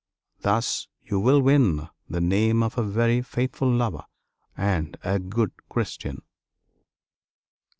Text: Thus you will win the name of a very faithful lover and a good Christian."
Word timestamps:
Thus 0.39 0.87
you 1.03 1.19
will 1.19 1.43
win 1.43 1.87
the 2.09 2.19
name 2.21 2.63
of 2.63 2.75
a 2.75 2.81
very 2.83 3.21
faithful 3.21 3.69
lover 3.71 4.03
and 4.57 4.97
a 5.03 5.19
good 5.19 5.51
Christian." 5.69 6.23